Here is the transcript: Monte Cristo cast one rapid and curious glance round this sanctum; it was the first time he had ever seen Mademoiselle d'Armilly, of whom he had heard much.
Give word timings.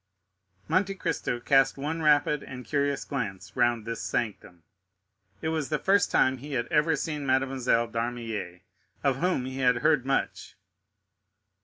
Monte 0.67 0.95
Cristo 0.95 1.39
cast 1.39 1.77
one 1.77 2.01
rapid 2.01 2.41
and 2.41 2.65
curious 2.65 3.03
glance 3.05 3.55
round 3.55 3.85
this 3.85 4.01
sanctum; 4.01 4.63
it 5.43 5.49
was 5.49 5.69
the 5.69 5.77
first 5.77 6.09
time 6.09 6.37
he 6.39 6.53
had 6.53 6.65
ever 6.69 6.95
seen 6.95 7.23
Mademoiselle 7.23 7.85
d'Armilly, 7.85 8.63
of 9.03 9.17
whom 9.17 9.45
he 9.45 9.59
had 9.59 9.75
heard 9.85 10.03
much. 10.03 10.55